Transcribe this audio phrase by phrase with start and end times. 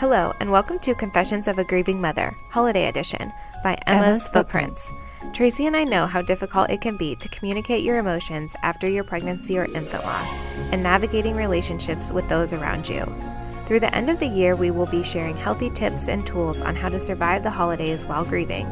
[0.00, 3.30] Hello, and welcome to Confessions of a Grieving Mother, Holiday Edition,
[3.62, 4.90] by Emma's, Emma's Footprints.
[5.34, 9.04] Tracy and I know how difficult it can be to communicate your emotions after your
[9.04, 10.26] pregnancy or infant loss,
[10.72, 13.04] and navigating relationships with those around you.
[13.66, 16.74] Through the end of the year, we will be sharing healthy tips and tools on
[16.74, 18.64] how to survive the holidays while grieving.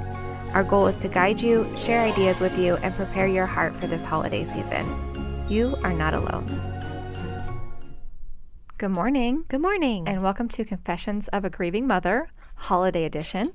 [0.55, 3.87] Our goal is to guide you, share ideas with you, and prepare your heart for
[3.87, 5.47] this holiday season.
[5.47, 6.78] You are not alone.
[8.79, 10.07] Good morning, Good morning.
[10.07, 13.53] and welcome to Confessions of a Grieving Mother, Holiday Edition.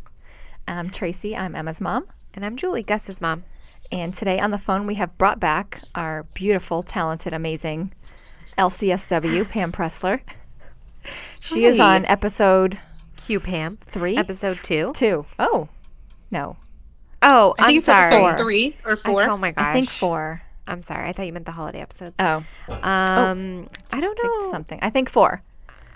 [0.67, 3.43] I'm Tracy, I'm Emma's mom, and I'm Julie, Gus's mom.
[3.91, 7.93] and today on the phone we have brought back our beautiful, talented, amazing
[8.57, 10.19] LCSW, Pam Pressler.
[11.39, 11.95] She is Hi.
[11.97, 12.79] on episode
[13.17, 13.77] Q Pam.
[13.83, 14.91] three, Episode two.
[14.93, 15.25] two.
[15.39, 15.69] Oh,
[16.31, 16.57] no,
[17.21, 18.13] Oh, I I'm think it's sorry.
[18.15, 19.23] episode three or I- four.
[19.23, 19.65] oh my gosh.
[19.65, 20.41] I think four.
[20.67, 21.09] I'm sorry.
[21.09, 22.15] I thought you meant the holiday episodes.
[22.19, 22.43] Oh,
[22.81, 24.51] Um, I don't know.
[24.51, 24.79] something.
[24.81, 25.41] I think four.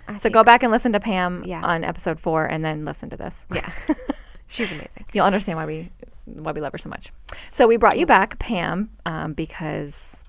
[0.08, 1.62] I So think go back and listen to Pam Yeah.
[1.64, 3.46] on episode four, and then listen to this.
[3.54, 3.70] Yeah,
[4.48, 5.06] she's amazing.
[5.14, 5.92] You'll understand why we
[6.26, 7.12] why we love her so much.
[7.52, 10.24] So we brought you back, Pam, um, because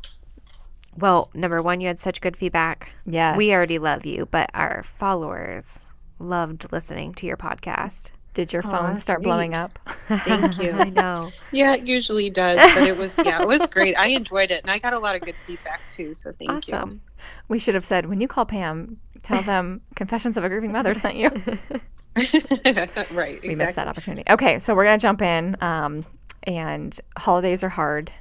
[0.97, 2.95] Well, number one, you had such good feedback.
[3.07, 5.87] Yeah, We already love you, but our followers
[6.19, 8.11] loved listening to your podcast.
[8.39, 9.81] Did your phone that's start blowing up.
[10.07, 10.71] Thank you.
[10.71, 11.33] I know.
[11.51, 13.97] Yeah, it usually does, but it was yeah, it was great.
[13.97, 16.15] I enjoyed it, and I got a lot of good feedback too.
[16.15, 17.01] So thank awesome.
[17.49, 20.95] we should have said when you call Pam, tell them Confessions of a Grieving Mother
[20.95, 21.31] sent you.
[21.45, 21.69] you.
[23.13, 23.41] right.
[23.43, 24.23] we missed that opportunity.
[24.31, 25.57] Okay, so we're gonna jump in.
[25.61, 26.07] Um,
[26.45, 28.13] and holidays are hard.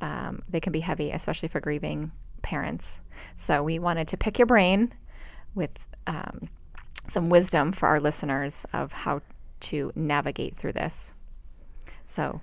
[0.00, 3.02] Um, they can be heavy, especially for grieving parents.
[3.36, 4.94] So we wanted to pick your brain
[5.54, 6.48] with um,
[7.08, 9.20] some wisdom for our listeners of how
[9.64, 11.14] to navigate through this.
[12.04, 12.40] So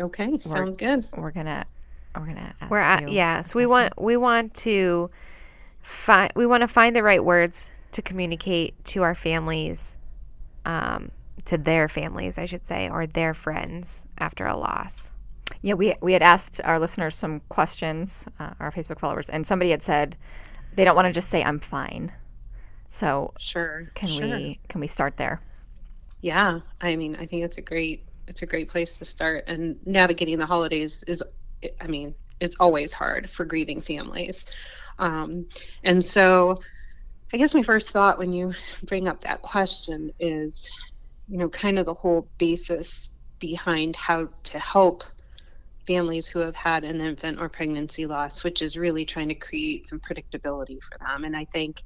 [0.00, 1.06] Okay, sounds good.
[1.16, 1.66] we're gonna
[2.16, 3.42] we're gonna ask We're at you yeah.
[3.42, 5.10] So we want we want to
[5.82, 9.98] find we want to find the right words to communicate to our families,
[10.64, 11.10] um,
[11.44, 15.10] to their families, I should say, or their friends after a loss.
[15.62, 19.70] Yeah, we we had asked our listeners some questions, uh, our Facebook followers, and somebody
[19.72, 20.16] had said
[20.74, 22.12] they don't want to just say I'm fine.
[22.88, 23.90] So Sure.
[23.94, 24.24] can sure.
[24.36, 25.40] we can we start there?
[26.22, 29.44] Yeah, I mean, I think it's a great it's a great place to start.
[29.48, 31.22] And navigating the holidays is,
[31.80, 34.46] I mean, it's always hard for grieving families.
[34.98, 35.46] Um,
[35.82, 36.60] and so,
[37.32, 38.54] I guess my first thought when you
[38.84, 40.70] bring up that question is,
[41.28, 43.10] you know, kind of the whole basis
[43.40, 45.04] behind how to help
[45.86, 49.86] families who have had an infant or pregnancy loss, which is really trying to create
[49.86, 51.24] some predictability for them.
[51.24, 51.82] And I think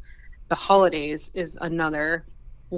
[0.48, 2.26] the holidays is another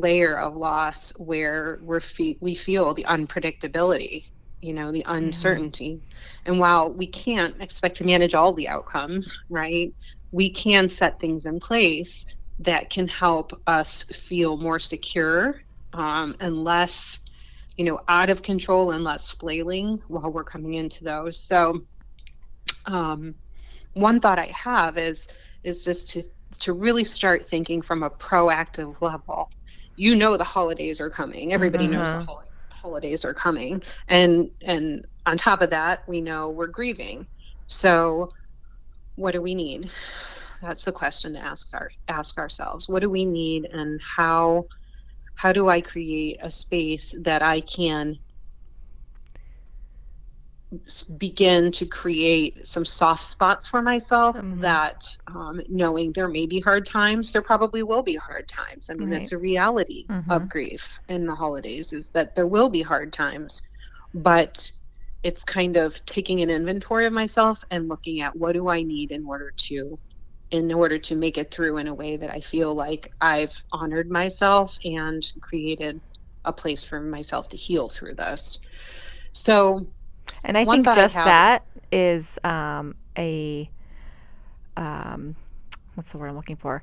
[0.00, 4.24] layer of loss where we're fe- we feel the unpredictability
[4.60, 6.00] you know the uncertainty.
[6.44, 9.92] And while we can't expect to manage all the outcomes right
[10.32, 12.26] we can set things in place
[12.58, 15.56] that can help us feel more secure
[15.92, 17.20] um, and less
[17.76, 21.40] you know out of control and less flailing while we're coming into those.
[21.40, 21.82] So
[22.86, 23.34] um,
[23.92, 25.28] one thought i have is
[25.64, 26.22] is just to
[26.60, 29.50] to really start thinking from a proactive level
[29.96, 31.52] you know the holidays are coming.
[31.52, 32.26] Everybody knows the Mhm.
[32.26, 33.82] hol- holidays are coming.
[34.08, 37.26] And and on top of that we know we're grieving.
[37.68, 38.30] So
[39.16, 39.90] what do we need?
[40.62, 42.88] That's the question to ask our ask ourselves.
[42.88, 44.66] What do we need and how
[45.34, 48.16] how do i create a space that i can
[51.18, 54.60] begin to create some soft spots for myself Mhm.
[54.60, 58.94] that um, knowing there may be hard times there probably will be hard times i
[58.94, 59.20] mean Right.
[59.20, 60.28] that's a reality Mhm.
[60.30, 63.62] of grief in the holidays is that there will be hard times
[64.14, 64.70] but
[65.22, 69.12] it's kind of taking an inventory of myself and looking at what do i need
[69.12, 69.98] in order to
[70.50, 74.10] in order to make it through in a way that i feel like i've honored
[74.10, 76.00] myself and created
[76.44, 78.60] a place for myself to heal through this
[79.32, 79.86] so
[80.44, 83.70] And I One think thought I just that is um, a
[84.76, 85.36] um,
[85.94, 86.82] what's the word I'm looking for?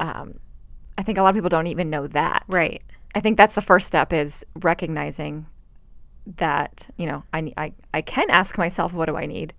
[0.00, 0.38] Um,
[0.96, 2.44] I think a lot of people don't even know that.
[2.48, 2.82] Right.
[3.14, 5.46] I think that's the first step is recognizing
[6.36, 9.54] that you know I ne- I I can ask myself what do I need,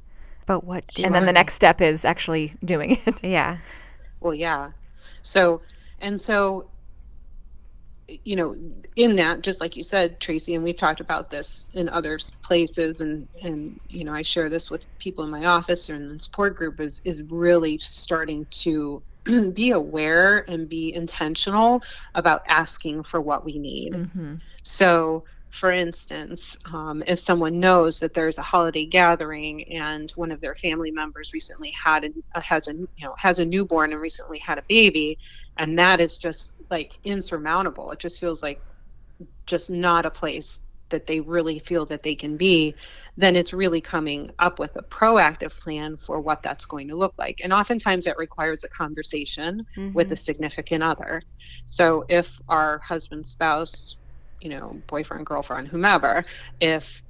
[0.46, 3.24] But what do and then the I- next step is actually doing it.
[3.24, 3.58] Yeah.
[4.20, 4.72] Well, yeah.
[5.22, 5.62] So,
[6.02, 6.70] and so,
[8.24, 8.56] you know,
[8.96, 13.02] in that, just like you said, Tracy, and we've talked about this in other places,
[13.02, 16.20] and and you know, I share this with people in my office or in the
[16.20, 19.02] support group is is really starting to
[19.54, 21.82] be aware and be intentional
[22.16, 23.94] about asking for what we need.
[23.94, 24.36] mm-hmm.
[24.64, 30.42] So, for instance, um, if someone knows that there's a holiday gathering and one of
[30.42, 34.02] their family members recently had a, uh, has a you know has a newborn and
[34.02, 35.18] recently had a baby,
[35.60, 38.60] and that is just like insurmountable it just feels like
[39.46, 42.74] just not a place that they really feel that they can be
[43.20, 47.18] then it's really coming up with a proactive plan for what that's going to look
[47.18, 47.42] like.
[47.44, 49.92] And oftentimes it requires a conversation mm-hmm.
[49.92, 51.22] with a significant other.
[51.66, 53.98] So if our husband, spouse,
[54.40, 56.24] you know, boyfriend, girlfriend, whomever,
[56.62, 57.04] if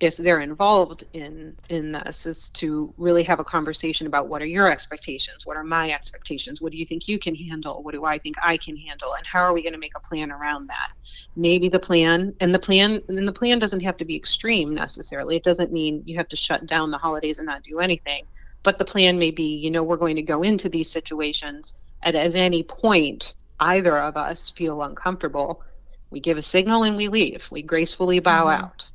[0.00, 4.46] if they're involved in in this is to really have a conversation about what are
[4.46, 8.04] your expectations what are my expectations what do you think you can handle what do
[8.04, 10.66] i think i can handle and how are we going to make a plan around
[10.66, 10.92] that?
[11.34, 15.36] Maybe the plan and the plan and the plan doesn't have to be extreme necessarily.
[15.36, 18.24] It doesn't mean you have to shut down the holidays and not do anything
[18.62, 22.16] but the plan may be you know we're going to go into these situations and
[22.16, 25.62] at any point either of us feel uncomfortable
[26.10, 27.48] we give a signal and we leave.
[27.50, 28.62] We gracefully bow mm-hmm.
[28.62, 28.90] out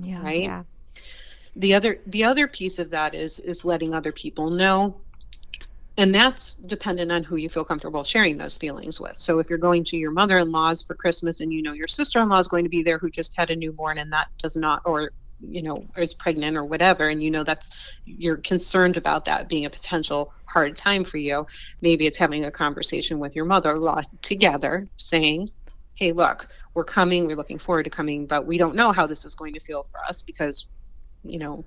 [0.00, 0.22] yeah.
[0.22, 0.42] Right.
[0.42, 0.62] Yeah.
[1.56, 4.96] The other the other piece of that is is letting other people know
[5.98, 9.16] and that's dependent on who you feel comfortable sharing those feelings with.
[9.16, 12.48] So if you're going to your mother-in-law's for Christmas and you know your sister-in-law is
[12.48, 15.62] going to be there who just had a newborn and that does not or you
[15.62, 17.70] know is pregnant or whatever and you know that's
[18.04, 21.44] you're concerned about that being a potential hard time for you
[21.80, 25.50] maybe it's having a conversation with your mother-in-law together saying
[25.94, 29.24] hey look we're coming, we're looking forward to coming, but we don't know how this
[29.24, 30.66] is going to feel for us because,
[31.24, 31.64] you know,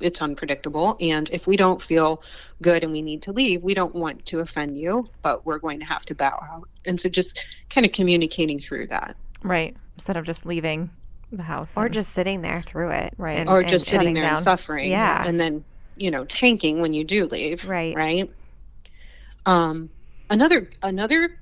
[0.00, 0.96] it's unpredictable.
[1.00, 2.22] And if we don't feel
[2.60, 5.80] good and we need to leave, we don't want to offend you, but we're going
[5.80, 6.68] to have to bow out.
[6.84, 9.16] And so just kind of communicating through that.
[9.42, 9.76] Right.
[9.96, 10.90] Instead of just leaving
[11.30, 11.76] the house.
[11.76, 13.14] Or and, just sitting there through it.
[13.16, 13.38] Right.
[13.38, 14.34] And, or just sitting there down.
[14.34, 14.90] and suffering.
[14.90, 15.26] Yeah.
[15.26, 15.64] And then,
[15.96, 17.64] you know, tanking when you do leave.
[17.64, 17.96] Right.
[17.96, 18.30] Right.
[19.46, 19.90] Um,
[20.30, 21.38] another another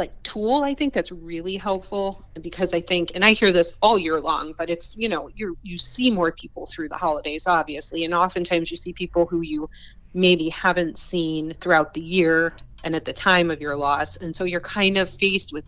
[0.00, 3.98] like tool i think that's really helpful because i think and i hear this all
[3.98, 8.04] year long but it's you know you you see more people through the holidays obviously
[8.04, 9.68] and oftentimes you see people who you
[10.14, 14.44] maybe haven't seen throughout the year and at the time of your loss and so
[14.44, 15.64] you're kind of faced with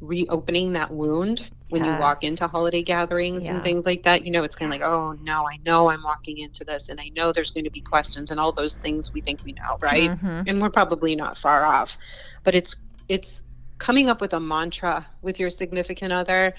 [0.00, 1.94] reopening that wound when yes.
[1.94, 3.54] you walk into holiday gatherings yeah.
[3.54, 6.02] and things like that you know it's kind of like oh no i know i'm
[6.02, 9.12] walking into this and i know there's going to be questions and all those things
[9.12, 10.42] we think we know right mm-hmm.
[10.48, 11.96] and we're probably not far off
[12.44, 12.74] but it's
[13.08, 13.42] it's
[13.78, 16.54] coming up with a mantra with your significant other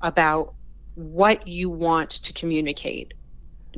[0.00, 0.54] about
[0.94, 3.14] what you want to communicate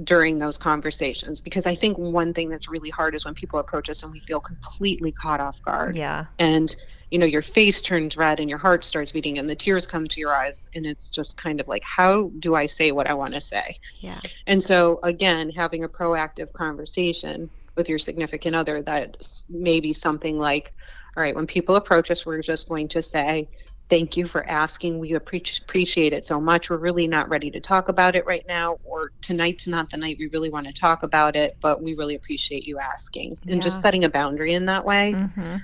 [0.03, 1.41] during those conversations.
[1.41, 4.21] Because i think one thing that's really hard is when people approach us and we
[4.21, 5.97] feel completely caught off guard.
[5.97, 6.27] Yeah.
[6.39, 6.75] And
[7.11, 10.05] you know your face turns red and your heart starts beating and the tears come
[10.07, 13.15] to your eyes and it's just kind of like how do i say what i
[13.15, 13.79] want to say?
[14.01, 14.19] Yeah.
[14.47, 19.17] And so again having a proactive conversation with your significant other that
[19.49, 20.75] maybe something like
[21.17, 23.49] all right, when people approach us, we're just going to say,
[23.91, 24.99] Thank you for asking.
[24.99, 26.71] We appreciate it so much.
[26.71, 30.17] We're really not ready to talk about it right now, or tonight's not the night
[30.19, 33.39] we really want to talk about it, but we really appreciate you asking.
[33.47, 35.13] And just setting a boundary in that way.
[35.15, 35.57] Mm-hmm.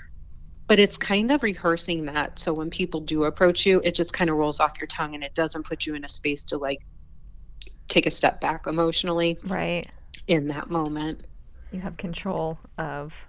[0.66, 2.38] But it's kind of rehearsing that.
[2.38, 5.24] So when people do approach you, it just kind of rolls off your tongue and
[5.24, 6.80] it doesn't put you in a space to like
[7.88, 9.38] take a step back emotionally.
[9.44, 9.88] Right.
[10.28, 11.24] In that moment.
[11.72, 13.26] You have control of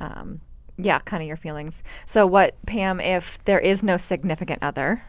[0.00, 0.40] um,
[0.76, 1.82] yeah, kind of your feelings.
[2.06, 5.02] So, what, Pam, if there is no significant other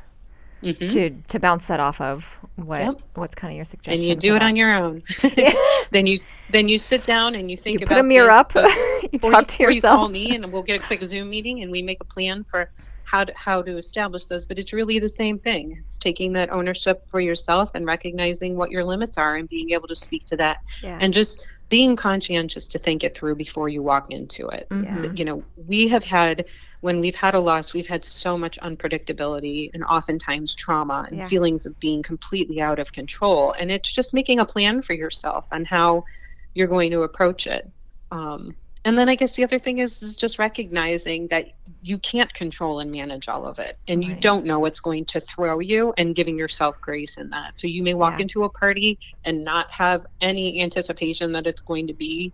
[0.64, 0.86] mm-hmm.
[0.86, 2.40] to to bounce that off of?
[2.56, 3.02] What yep.
[3.16, 3.94] what's kind of your suggestion?
[3.94, 4.46] And you do it that?
[4.46, 5.02] on your own.
[5.92, 6.20] then you
[6.50, 8.54] then you sit down and you think you about put a mirror up.
[9.12, 9.74] you talk you, to yourself.
[9.74, 12.06] Or you call me and we'll get a quick Zoom meeting and we make a
[12.06, 12.70] plan for
[13.04, 14.46] how to how to establish those.
[14.46, 15.76] But it's really the same thing.
[15.78, 19.88] It's taking that ownership for yourself and recognizing what your limits are and being able
[19.88, 20.98] to speak to that yeah.
[21.02, 24.68] and just being conscientious to think it through before you walk into it.
[24.70, 25.18] Mm-hmm.
[25.18, 26.46] You know, we have had
[26.82, 31.28] when we've had a loss, we've had so much unpredictability and oftentimes trauma and yeah.
[31.28, 33.56] feelings of being completely out of control.
[33.58, 36.06] And it's just making a plan for yourself and how
[36.54, 37.68] you're going to approach it.
[38.12, 42.34] Um, and then I guess the other thing is, is just recognizing that you can't
[42.34, 43.78] control and manage all of it.
[43.88, 44.10] And right.
[44.10, 47.58] you don't know what's going to throw you and giving yourself grace in that.
[47.58, 48.24] So you may walk yeah.
[48.24, 52.34] into a party and not have any anticipation that it's going to be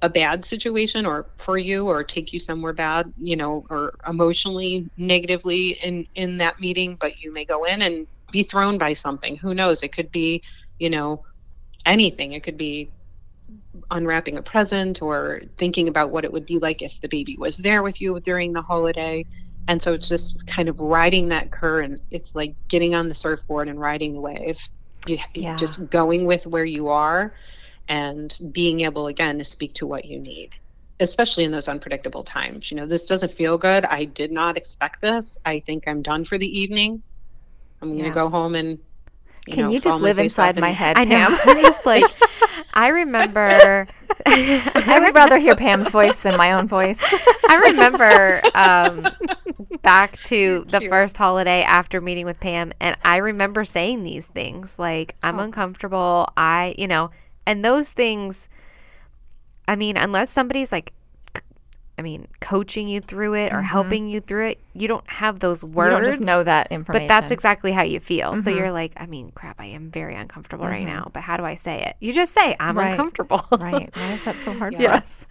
[0.00, 4.88] a bad situation or for you or take you somewhere bad, you know, or emotionally
[4.96, 9.36] negatively in in that meeting, but you may go in and be thrown by something.
[9.36, 9.82] Who knows?
[9.82, 10.42] It could be,
[10.78, 11.24] you know,
[11.84, 12.32] anything.
[12.32, 12.90] It could be
[13.90, 17.58] unwrapping a present or thinking about what it would be like if the baby was
[17.58, 19.24] there with you during the holiday.
[19.66, 22.00] And so it's just kind of riding that current.
[22.10, 24.60] It's like getting on the surfboard and riding the wave.
[25.06, 25.56] You yeah.
[25.56, 27.32] just going with where you are
[27.88, 30.56] and being able again to speak to what you need
[31.00, 35.00] especially in those unpredictable times you know this doesn't feel good i did not expect
[35.00, 37.02] this i think i'm done for the evening
[37.80, 38.78] i'm going to go home and
[39.46, 42.04] you can know, you just live inside my head i know i'm just like
[42.78, 43.88] I remember.
[44.26, 47.02] I would rather hear Pam's voice than my own voice.
[47.48, 49.08] I remember um,
[49.82, 50.88] back to the Cute.
[50.88, 56.32] first holiday after meeting with Pam, and I remember saying these things like, I'm uncomfortable.
[56.36, 57.10] I, you know,
[57.46, 58.48] and those things,
[59.66, 60.92] I mean, unless somebody's like,
[61.98, 63.64] I mean, coaching you through it or mm-hmm.
[63.64, 65.90] helping you through it, you don't have those you words.
[65.90, 67.06] don't just know that information.
[67.06, 68.36] But that's exactly how you feel.
[68.36, 68.58] So mm-hmm.
[68.58, 70.96] you're like, I mean, crap, I am very uncomfortable right mm-hmm.
[70.96, 71.10] now.
[71.12, 71.96] But how do I say it?
[72.00, 72.92] You just say, I'm Right.
[72.92, 73.42] uncomfortable.
[73.58, 73.90] right.
[73.94, 75.26] Why is that so hard for us?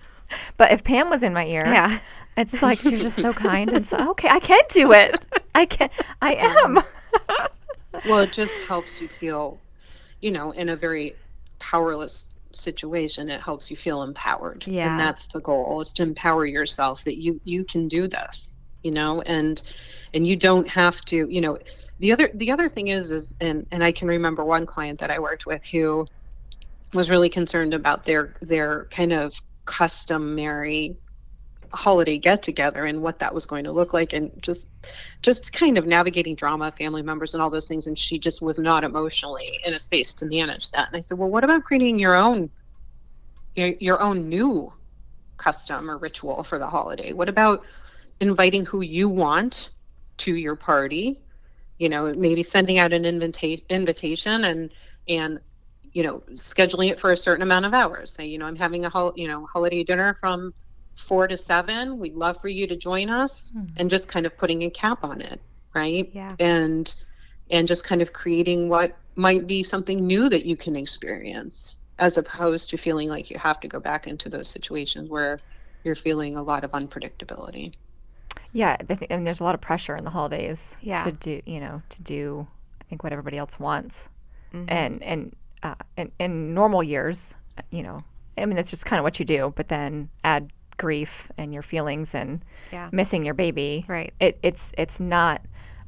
[0.57, 1.99] But if Pam was in my ear, Yeah.
[2.35, 4.27] it's like you're just so kind and so okay.
[4.27, 5.25] I can do it.
[5.55, 5.89] I can.
[6.21, 6.81] I am.
[8.07, 9.59] well it just helps you feel
[10.21, 11.15] you know in a very
[11.59, 14.91] powerless situation it helps you feel empowered Yeah.
[14.91, 18.91] and that's the goal is to empower yourself that you you can do this you
[18.91, 19.61] know and
[20.13, 21.57] and you don't have to you know
[21.99, 25.11] the other the other thing is is and and i can remember one client that
[25.11, 26.05] i worked with who
[26.93, 29.33] was really concerned about their their kind of
[29.65, 30.97] customary
[31.73, 34.69] holiday get together and what that was going to look like and just
[35.21, 37.87] just kind of navigating drama family members and all those things.
[37.87, 40.87] And she just was not emotionally in a space to manage that.
[40.87, 42.49] And i said well what about creating your own
[43.55, 44.71] your, your own new
[45.37, 47.13] custom or ritual for the holiday?
[47.13, 47.63] What about
[48.19, 49.71] inviting who you want
[50.17, 51.21] to your party?
[51.77, 54.71] You know maybe sending out an invita- invitation and
[55.07, 55.39] and
[55.93, 58.13] you know scheduling it for a certain amount of hours.
[58.13, 60.53] Say you know i'm having a you know holiday dinner from
[60.97, 64.63] four to seven we'd love for you to join us and just kind of putting
[64.63, 65.39] a cap on it
[65.75, 66.35] right Yeah.
[66.39, 66.93] and
[67.51, 72.17] and just kind of creating what might be something new that you can experience as
[72.17, 75.39] opposed to feeling like you have to go back into those situations where
[75.83, 77.73] you're feeling a lot of unpredictability
[78.53, 81.03] Yeah, I think, and there's a lot of pressure in the holidays Yeah.
[81.03, 82.47] to do, you know, to do,
[82.81, 84.09] I think what everybody else wants,
[84.53, 84.65] Mm-hmm.
[84.69, 87.35] and and uh, in, in normal years,
[87.69, 88.03] you know,
[88.37, 89.51] I mean that's just kind of what you do.
[89.55, 92.89] But then add grief and your feelings and Yeah.
[92.91, 94.13] missing your baby, Right.
[94.19, 95.41] It it's it's not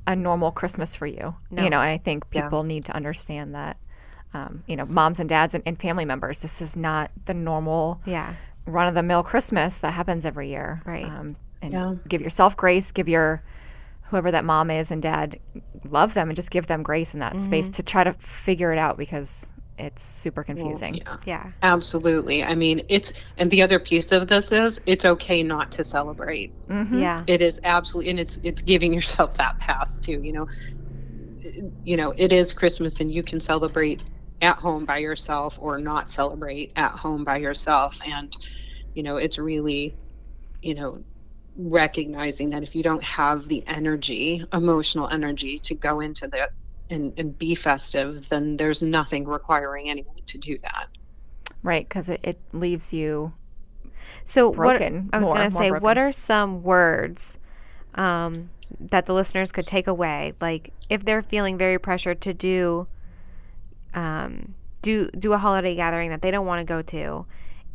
[0.08, 1.64] a normal Christmas for you, No.
[1.64, 1.80] you know.
[1.82, 2.44] And I think Yeah.
[2.44, 3.78] people need to understand that,
[4.34, 8.02] um, you know, moms and dads and, and family members, this is not the normal
[8.06, 8.34] Yeah.
[8.66, 10.82] run of the mill Christmas that happens every year.
[10.86, 11.06] Right.
[11.06, 11.96] Um, and Yeah.
[12.08, 13.44] give yourself grace, give your
[14.04, 15.40] whoever that mom is and dad
[15.88, 17.46] love them and just give them grace in that Mm-hmm.
[17.46, 20.96] space to try to figure it out because it's super confusing.
[21.06, 21.52] yeah Yeah.
[21.64, 25.84] absolutely i mean it's and the other piece of this is it's okay not to
[25.84, 27.02] celebrate Mhm.
[27.02, 27.24] Yeah.
[27.28, 30.48] it is absolutely and it's it's giving yourself that pass too you know
[31.84, 34.04] you know it is christmas and you can celebrate
[34.42, 38.32] at home by yourself or not celebrate at home by yourself and
[38.94, 39.96] you know it's really
[40.62, 41.04] you know
[41.58, 46.50] recognizing that if you don't have the energy emotional energy to go into that
[46.90, 50.88] and, and be festive then there's nothing requiring anyone to do that
[51.62, 53.34] Right, because it, it leaves you
[54.26, 55.84] So broken what I was going to say, broken.
[55.84, 57.38] what are some words
[57.96, 60.34] um, that the listeners could take away?
[60.40, 62.88] Like if they're feeling very pressured to do,
[63.94, 67.26] um, do do a holiday gathering that they don't want to go to,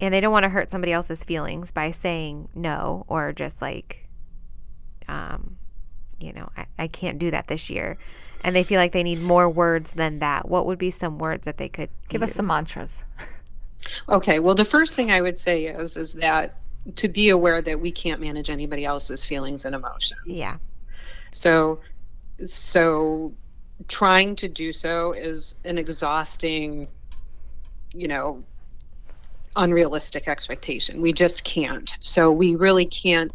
[0.01, 4.09] and they don't want to hurt somebody else's feelings by saying no or just like,
[5.09, 5.57] um,
[6.19, 7.99] you know, I, I can't do that this year,
[8.45, 10.49] and they feel like they need more words than that.
[10.49, 13.03] What would be some words that they could give us some mantras.
[14.09, 16.57] Okay, well, the first thing I would say is is that
[16.95, 20.23] to be aware that we can't manage anybody else's feelings and emotions.
[20.25, 20.57] Yeah.
[21.33, 21.81] So,
[22.47, 23.35] so
[23.89, 26.89] trying to do so is an exhausting,
[27.93, 28.43] you know,
[29.57, 31.03] unrealistic expectation.
[31.03, 31.95] We just can't.
[32.01, 33.33] So we really can't,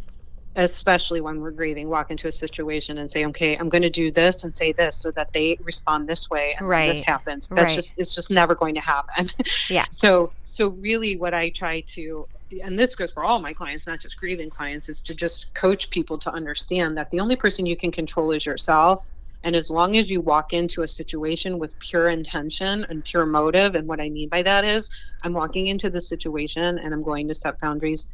[0.55, 4.11] especially when we're grieving, walk into a situation and say, "Okay, I'm going to do
[4.11, 7.71] this and say this so that they respond this way and then this happens." That's
[7.71, 7.75] Right.
[7.75, 9.29] just it's just never going to happen.
[9.69, 9.85] Yeah.
[9.91, 12.27] So so really, what I try to
[12.63, 15.91] and this goes for all my clients, not just grieving clients, is to just coach
[15.91, 19.07] people to understand that the only person you can control is yourself.
[19.43, 23.75] And as long as you walk into a situation with pure intention and pure motive,
[23.75, 24.89] and what I mean by that is
[25.23, 28.07] I'm walking into the situation and I'm going to set boundaries,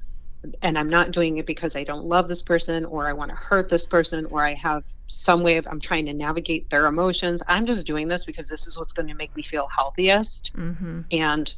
[0.62, 3.36] and I'm not doing it because I don't love this person or I want to
[3.36, 7.42] hurt this person or I have some way of I'm trying to navigate their emotions.
[7.48, 11.02] I'm just doing this because this is what's going to make me feel healthiest Mm-hmm.
[11.12, 11.54] and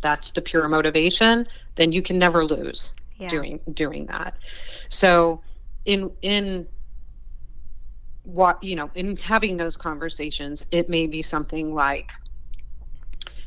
[0.00, 1.46] that's the pure motivation
[1.76, 3.28] then you can never lose Yeah.
[3.28, 4.34] doing doing that
[4.88, 5.42] so
[5.84, 6.66] in in
[8.24, 12.10] what you know in having those conversations it may be something like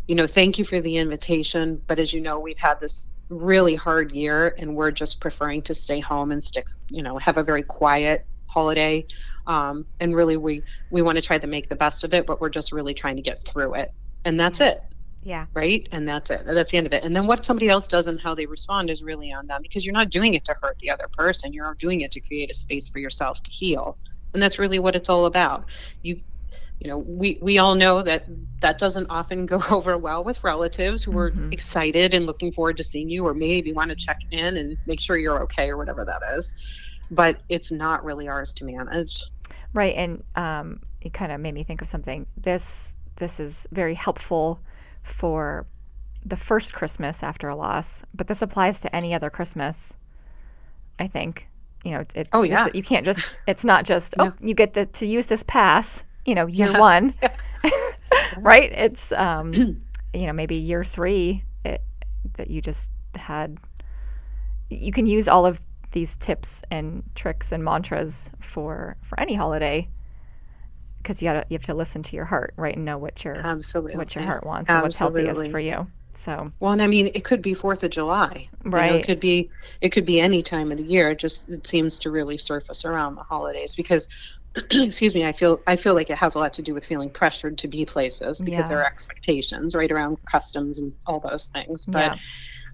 [0.08, 3.76] you know thank you for the invitation but as you know we've had this really
[3.76, 7.44] hard year and we're just preferring to stay home and stick you know have a
[7.44, 9.06] very quiet holiday
[9.48, 12.40] um, and really we we want to try to make the best of it but
[12.40, 13.92] we're just really trying to get through it
[14.26, 14.80] and that's it
[15.26, 15.48] Yeah.
[15.56, 15.90] Right.
[15.92, 16.46] And that's it.
[16.46, 17.04] That's the end of it.
[17.04, 19.84] And then what somebody else does and how they respond is really on them because
[19.84, 21.52] you're not doing it to hurt the other person.
[21.52, 23.98] You're doing it to create a space for yourself to heal.
[24.34, 25.66] And that's really what it's all about.
[26.04, 26.22] You
[26.80, 28.26] you know, we, we all know that
[28.62, 31.52] that doesn't often go over well with relatives who are Mhm.
[31.54, 35.00] excited and looking forward to seeing you or maybe want to check in and make
[35.00, 36.56] sure you're okay or whatever that is.
[37.12, 39.24] But it's not really ours to manage.
[39.74, 42.26] Right, and um, it kind of made me think of something.
[42.36, 44.60] This this is very helpful
[45.04, 45.66] for
[46.26, 49.96] the first Christmas after a loss, but this applies to any other Christmas.
[50.98, 51.48] I think
[51.84, 52.00] you know.
[52.00, 52.68] It, it, Oh, this- yeah.
[52.74, 53.26] you can't just.
[53.48, 54.16] It's not just.
[54.20, 54.32] Yeah.
[54.32, 56.04] Oh, you get the, to use this pass.
[56.26, 56.80] You know, year Yeah.
[56.80, 57.14] one,
[58.38, 58.72] right?
[58.72, 59.54] It's um,
[60.14, 61.82] you know maybe year three it,
[62.36, 63.58] that you just had.
[64.70, 69.88] You can use all of these tips and tricks and mantras for for any holiday
[70.98, 73.36] because you gotta you have to listen to your heart right and know what your
[73.36, 73.96] Absolutely.
[73.96, 77.24] what your heart wants and what's healthiest for you so Well, and I mean, it
[77.24, 78.48] could be Fourth of July.
[78.66, 78.96] You know, Right.
[78.96, 79.50] it could be
[79.82, 81.12] it could be any time of the year.
[81.12, 84.10] It just it seems to really surface around the holidays because,
[84.72, 87.10] excuse me, I feel I feel like it has a lot to do with feeling
[87.10, 88.76] pressured to be places because Yeah.
[88.76, 91.86] there are expectations right around customs and all those things.
[91.86, 92.18] But Yeah.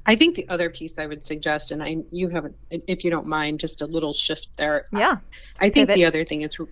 [0.06, 3.28] I think the other piece I would suggest, and I you haven't, if you don't
[3.28, 4.86] mind, just a little shift there.
[4.92, 5.18] yeah
[5.60, 5.96] I think Pivot.
[5.96, 6.68] the other thing that's r-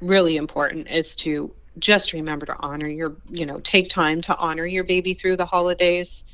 [0.00, 4.66] really important is to just remember to honor your, you know, take time to honor
[4.66, 6.24] your baby through the holidays.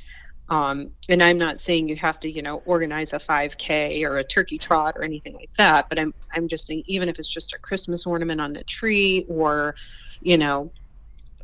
[0.49, 4.25] Um, and I'm not saying you have to, you know, organize a 5K or a
[4.25, 7.55] turkey trot or anything like that, but I'm I'm just saying even if it's just
[7.55, 9.75] a Christmas ornament on the tree or,
[10.21, 10.73] you know,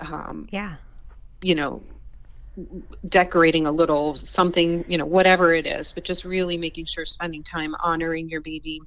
[0.00, 0.76] um, Yeah.
[1.42, 1.82] you know,
[3.08, 7.42] decorating a little something, you know, whatever it is, but just really making sure spending
[7.44, 8.80] time honoring your baby.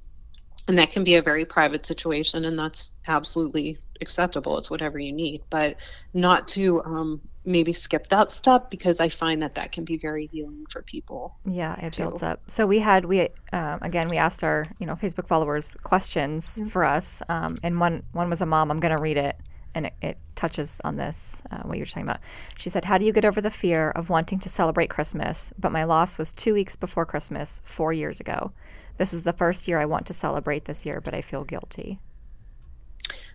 [0.68, 4.58] And that can be a very private situation, and that's absolutely acceptable.
[4.58, 5.76] It's whatever you need, but
[6.14, 10.26] not to um, maybe skip that step because I find that that can be very
[10.26, 11.36] healing for people.
[11.44, 12.02] yeah it too.
[12.04, 15.76] builds up so we had we um, again we asked our you know facebook followers
[15.82, 16.68] questions Mm-hmm.
[16.68, 19.36] for us um, and one one was a mom i'm going to read it
[19.74, 22.20] and it, it touches on this uh, what you're talking about
[22.56, 25.72] she said how do you get over the fear of wanting to celebrate christmas but
[25.72, 28.52] my loss was two weeks before christmas four years ago
[28.98, 31.98] this is the first year i want to celebrate this year but i feel guilty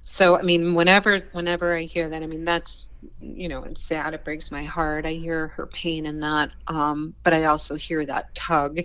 [0.09, 4.13] So I mean, whenever whenever I hear that, I mean that's you know it's sad.
[4.13, 5.05] It breaks my heart.
[5.05, 8.79] I hear her pain in that, um, but I also hear that tug,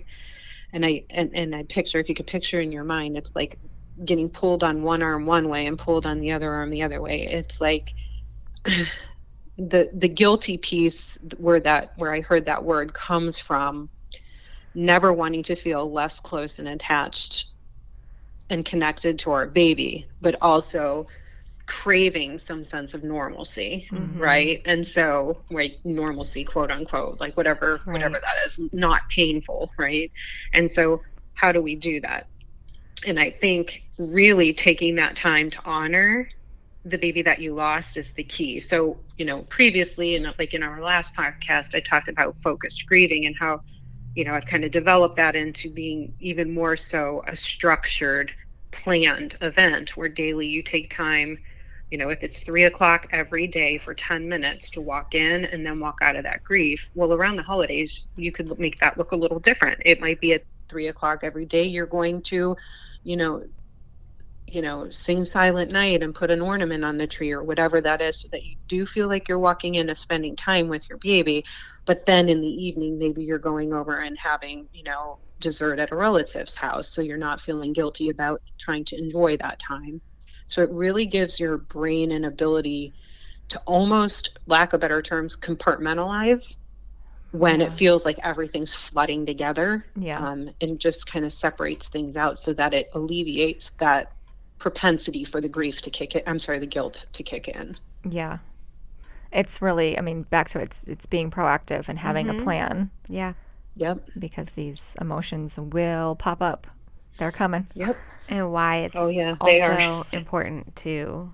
[0.73, 3.61] and I and, and I picture if you could picture in your mind, it's like
[4.05, 7.01] getting pulled on one arm one way and pulled on the other arm the other
[7.01, 7.23] way.
[7.29, 7.95] It's like
[8.65, 13.91] the the guilty piece where that where I heard that word comes from,
[14.75, 17.52] never wanting to feel less close and attached
[18.53, 21.09] and connected to our baby, but also
[21.67, 24.21] craving some sense of normalcy, Mhm.
[24.21, 24.63] right?
[24.67, 30.13] And so, right, normalcy, quote unquote, like whatever, whatever that is, not painful, right?
[30.53, 31.03] And so,
[31.35, 32.29] how do we do that?
[33.07, 36.29] And I think really taking that time to honor
[36.85, 38.61] the baby that you lost is the key.
[38.61, 43.27] So, you know, previously, and like in our last podcast, I talked about focused grieving
[43.27, 43.63] and how
[44.15, 48.33] you know, I've kind of developed that into being even more so a structured,
[48.73, 51.39] planned event where daily you take time,
[51.91, 55.65] you know, if it's three o'clock every day for 10 minutes to walk in and
[55.65, 56.91] then walk out of that grief.
[56.95, 59.81] Well, around the holidays, you could make that look a little different.
[59.85, 61.65] It might be at three o'clock every day.
[61.65, 62.57] You're going to,
[63.05, 63.45] you know,
[64.53, 68.01] you know, sing silent night and put an ornament on the tree or whatever that
[68.03, 70.99] is so that you do feel like you're walking in and spending time with your
[70.99, 71.45] baby
[71.87, 75.91] but then in the evening maybe you're going over and having you know dessert at
[75.93, 80.01] a relative's house so you're not feeling guilty about trying to enjoy that time
[80.47, 82.95] so it really gives your brain an ability
[83.49, 86.59] to almost lack of better terms compartmentalize
[87.33, 87.67] when Yeah.
[87.67, 92.39] it feels like everything's flooding together yeah um, and just kind of separates things out
[92.39, 94.13] so that it alleviates that
[94.63, 97.77] propensity for the grief to kick it i'm sorry the guilt to kick in.
[98.09, 98.39] Yeah.
[99.33, 102.91] It's really i mean back to it's it's being proactive and having a plan.
[103.09, 103.33] Yeah.
[103.75, 104.09] yep.
[104.17, 106.69] Because these emotions will pop up.
[107.19, 107.67] They're coming.
[107.75, 107.97] Yep.
[108.29, 110.07] And why it's Oh, yeah, they also are.
[110.13, 111.33] important to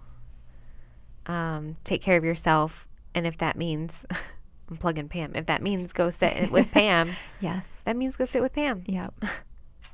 [1.27, 2.89] um, take care of yourself.
[3.15, 4.07] And if that means,
[4.71, 7.11] I'm plugging Pam, if that means go sit with Pam,
[7.41, 7.83] yes.
[7.85, 8.85] that means go sit with Pam.
[8.87, 9.13] yep.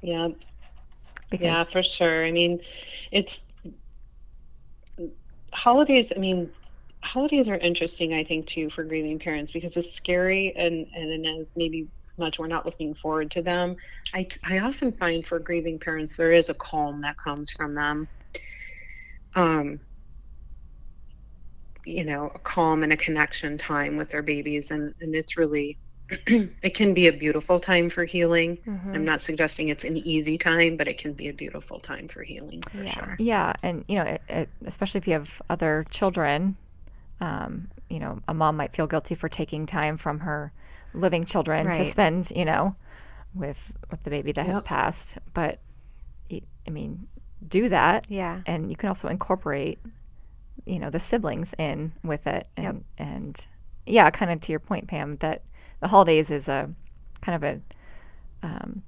[0.01, 0.29] Yeah
[1.38, 2.25] because Yeah, for sure.
[2.25, 2.61] I mean,
[3.12, 3.47] it's
[5.53, 6.12] holidays.
[6.14, 6.51] I mean,
[7.05, 8.14] holidays are interesting.
[8.14, 12.47] I think too for grieving parents because it's scary and and as maybe much we're
[12.49, 13.77] not looking forward to them.
[14.14, 18.09] I I often find for grieving parents there is a calm that comes from them.
[19.35, 19.81] Um.
[21.87, 25.79] you know a calm and a connection time with their babies and and it's really
[26.27, 28.95] it can be a beautiful time for healing Mhm.
[28.95, 32.23] i'm not suggesting it's an easy time but it can be a beautiful time for
[32.23, 32.90] healing for Yeah.
[32.93, 36.57] sure Yeah, and you know, it, it, especially if you have other children,
[37.21, 40.53] um, you know, a mom might feel guilty for taking time from her
[40.93, 42.77] living children to spend, you know,
[43.35, 45.19] with with the baby that has passed.
[45.33, 45.61] But
[46.67, 47.07] I mean,
[47.47, 48.40] do that, Yeah.
[48.47, 49.79] and you can also incorporate,
[50.67, 52.77] you know, the siblings in with it, and Yep.
[52.99, 53.47] and
[53.87, 55.43] yeah, kind of to your point, Pam, that
[55.85, 56.70] the holidays is a
[57.20, 57.61] kind of a
[58.47, 58.83] um,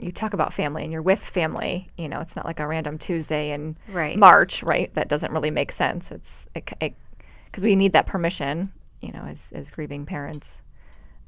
[0.00, 1.88] you talk about family and you're with family.
[1.96, 4.18] You know, it's not like a random Tuesday in Right.
[4.18, 4.92] March, right?
[4.94, 6.10] That doesn't really make sense.
[6.10, 10.60] It's because we need that permission, you know, as as grieving parents,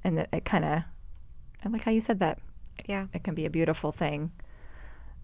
[0.02, 0.82] and that it kind of,
[1.64, 2.40] I like how you said that.
[2.86, 3.06] Yeah.
[3.14, 4.32] It can be a beautiful thing,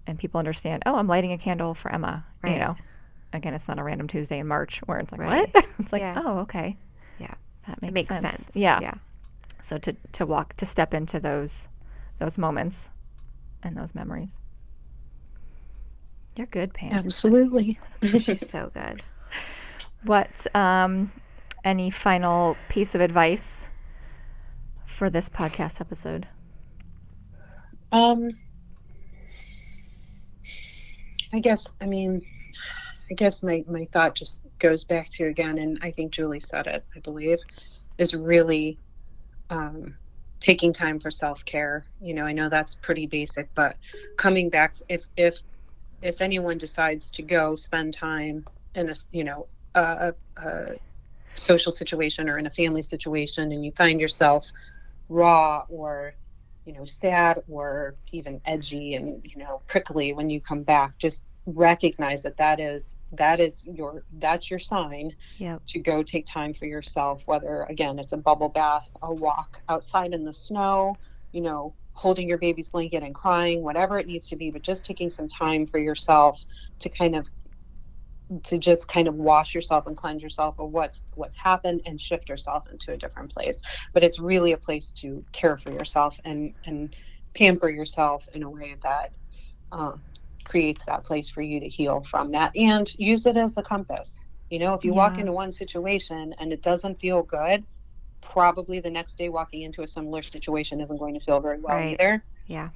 [0.07, 0.85] and people understand.
[0.87, 2.25] Oh, I'm lighting a candle for Emma.
[2.41, 2.53] Right.
[2.53, 2.77] You know,
[3.33, 5.53] again, it's not a random Tuesday in March where it's like Right.
[5.53, 5.67] what?
[5.81, 6.23] it's like Yeah.
[6.25, 6.77] oh, okay,
[7.19, 7.35] Yeah.
[7.67, 8.23] that makes, It makes sense.
[8.45, 8.57] sense.
[8.57, 8.79] Yeah.
[8.81, 8.95] Yeah.
[9.63, 11.69] So to to walk to step into those
[12.19, 12.91] those moments
[13.63, 14.39] and those memories.
[16.37, 16.93] You're good, Pam.
[16.93, 17.79] absolutely
[18.19, 19.03] She's so good.
[20.05, 21.13] What um
[21.65, 23.69] any final piece of advice
[24.85, 26.27] for this podcast episode?
[27.93, 28.31] Um,
[31.33, 32.23] I guess, I mean,
[33.11, 36.67] I guess my, my thought just goes back to again, and I think Julie said
[36.67, 37.39] it, I believe,
[37.99, 38.79] is really
[39.53, 39.95] um,
[40.41, 41.85] taking time for self care.
[42.01, 43.77] You know, I know that's pretty basic, but
[44.17, 45.39] coming back, if, if,
[46.01, 50.67] if anyone decides to go spend time in a you know, a, a
[51.35, 54.51] social situation or in a family situation, and you find yourself
[55.09, 56.15] raw or
[56.65, 61.27] you know sad or even edgy and you know prickly when you come back just
[61.47, 65.63] recognize that that is that is your that's your sign Yep.
[65.69, 70.15] to go take time for yourself whether again it's a bubble bath a walk outside
[70.15, 70.95] in the snow
[71.33, 74.87] you know holding your baby's blanket and crying whatever it needs to be but just
[74.87, 76.45] taking some time for yourself
[76.79, 77.29] to kind of
[78.45, 82.29] to just kind of wash yourself and cleanse yourself of what's what's happened and shift
[82.29, 83.61] yourself into a different place
[83.93, 86.95] but it's really a place to care for yourself and and
[87.35, 89.13] pamper yourself in a way that
[89.73, 90.03] um,
[90.45, 94.27] creates that place for you to heal from that and use it as a compass
[94.51, 97.65] you know if you walk into one situation and it doesn't feel good
[98.21, 101.77] probably the next day walking into a similar situation isn't going to feel very well
[101.77, 101.99] Right.
[102.01, 102.71] either Yeah.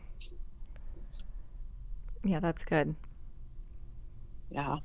[2.24, 2.96] Yeah, that's good.
[4.50, 4.76] yeah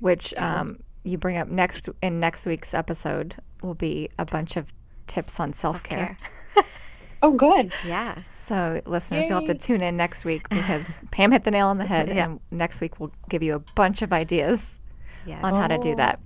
[0.00, 4.72] Which um you bring up next in next week's episode will be a bunch of
[5.06, 6.16] tips on self-care.
[7.22, 8.16] Oh good Yeah.
[8.28, 11.78] So listeners, you'll have to tune in next week because Pam hit the nail on
[11.78, 12.24] the head Yeah.
[12.24, 14.80] and next week we'll give you a bunch of ideas
[15.24, 15.42] Yes.
[15.44, 15.96] on how to do Oh.
[15.96, 16.18] that.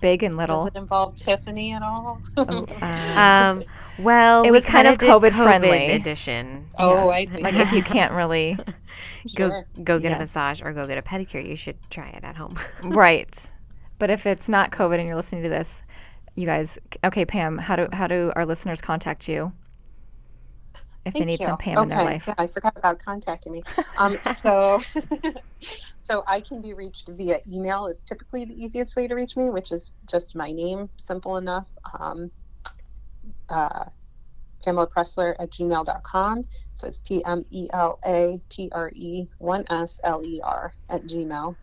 [0.00, 0.66] Big and does little.
[0.66, 2.84] it involve tiffany at all Oh, uh,
[3.56, 3.64] Um,
[3.98, 5.86] well, It was kind kinda of did COVID friendly.
[5.92, 6.66] edition.
[6.78, 7.40] oh i see.
[7.42, 8.56] like if you can't really
[9.34, 9.66] Go Sure.
[9.82, 11.44] go get a massage or go get a pedicure.
[11.46, 12.56] You should try it at home.
[12.82, 13.50] right
[13.98, 15.82] but if it's not covid and you're listening to this
[16.34, 19.52] you guys okay pam how do how do our listeners contact you
[21.04, 21.46] if they need you.
[21.46, 21.82] some pam okay.
[21.82, 23.62] in their life Yeah, I forgot about contacting me.
[23.98, 24.80] Um, so,
[25.98, 29.50] so I can be reached via email is typically the easiest way to reach me,
[29.50, 31.68] which is just my name, simple enough.
[31.98, 32.30] Um,
[33.48, 33.84] uh,
[34.64, 36.44] Pamela Pressler at gmail.com.
[36.72, 40.72] So it's P M E L A P R E 1 S L E R
[40.88, 41.54] at gmail.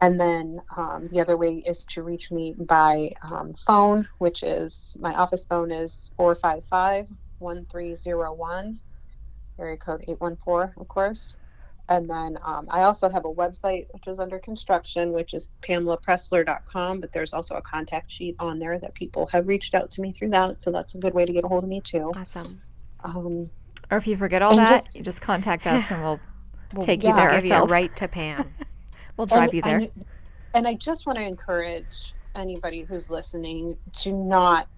[0.00, 4.96] And then um, the other way is to reach me by um, phone, which is
[5.00, 8.80] my office phone is 455 1301,
[9.58, 11.36] area code 814, of course.
[11.90, 17.00] And then um, I also have a website which is under construction, which is pamelapressler.com.
[17.00, 20.12] But there's also a contact sheet on there that people have reached out to me
[20.12, 20.60] through that.
[20.60, 22.12] So that's a good way to get a hold of me too.
[22.14, 22.60] Awesome.
[23.04, 23.48] Um,
[23.90, 26.20] or if you forget all that just- you just contact us and we'll
[26.74, 28.44] We'll take you there give you right to Pam.
[29.16, 30.04] we'll drive and, you there And,
[30.52, 34.68] and I just want to encourage anybody who's listening to not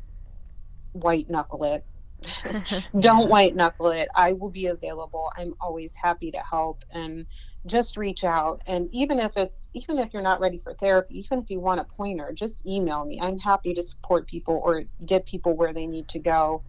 [0.92, 1.84] white knuckle it.
[3.00, 4.08] Don't white knuckle it.
[4.14, 5.30] I will be available.
[5.36, 7.26] I'm always happy to help and
[7.66, 8.62] just reach out.
[8.66, 11.80] And even if it's even if you're not ready for therapy, even if you want
[11.80, 13.20] a pointer, just email me.
[13.22, 16.64] I'm happy to support people or get people where they need to go.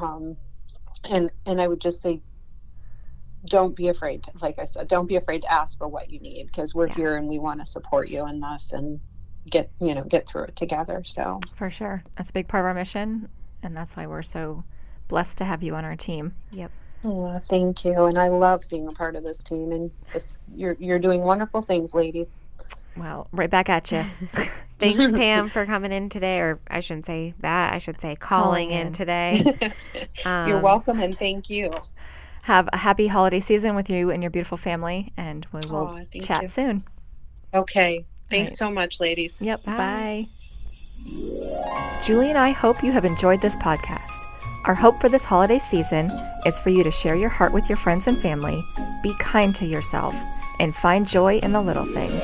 [0.00, 0.38] Um,
[1.08, 2.22] and and I would just say
[3.46, 6.20] don't be afraid to, like i said don't be afraid to ask for what you
[6.20, 6.94] need because we're Yeah.
[6.94, 9.00] here and we want to support you in this and
[9.50, 12.66] get you know get through it together so for sure that's a big part of
[12.66, 13.28] our mission
[13.62, 14.64] and that's why we're so
[15.12, 16.32] blessed to have you on our team
[17.04, 20.76] oh, thank you and i love being a part of this team and just, you're
[20.80, 22.40] you're doing wonderful things ladies
[22.96, 24.02] well right back at you
[24.78, 26.40] Thanks, Pam, for coming in today.
[26.40, 27.72] Or I shouldn't say that.
[27.72, 28.86] I should say calling, Calling in.
[28.88, 28.92] in.
[28.92, 29.72] today.
[30.24, 31.72] You're Um, welcome and thank you.
[32.42, 35.96] Have a happy holiday season with you and your beautiful family, and we will Aw,
[36.10, 36.48] thank chat you.
[36.48, 36.84] soon.
[37.54, 38.04] Okay.
[38.28, 38.58] Thanks right.
[38.58, 39.40] so much, ladies.
[39.40, 39.62] Yep.
[39.66, 40.26] Bye.
[41.06, 42.00] Bye.
[42.02, 44.26] Julie and I hope you have enjoyed this podcast.
[44.64, 46.08] Our hope for this holiday season
[46.46, 48.64] is for you to share your heart with your friends and family,
[49.02, 50.14] be kind to yourself,
[50.60, 52.22] and find joy in the little things.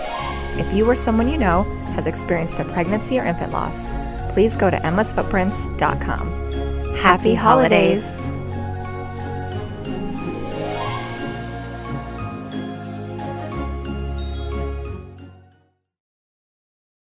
[0.56, 3.84] If you or someone you know has experienced a pregnancy or infant loss,
[4.32, 6.94] please go to emmasfootprints.com.
[6.94, 8.16] Happy holidays!